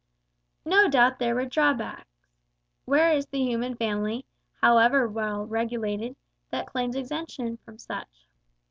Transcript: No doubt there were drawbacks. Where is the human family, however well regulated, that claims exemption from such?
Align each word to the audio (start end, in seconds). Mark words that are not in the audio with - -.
No 0.65 0.87
doubt 0.89 1.19
there 1.19 1.35
were 1.35 1.45
drawbacks. 1.45 2.25
Where 2.85 3.11
is 3.13 3.27
the 3.27 3.37
human 3.43 3.75
family, 3.75 4.25
however 4.59 5.07
well 5.07 5.45
regulated, 5.45 6.15
that 6.49 6.65
claims 6.65 6.95
exemption 6.95 7.57
from 7.57 7.77
such? 7.77 8.25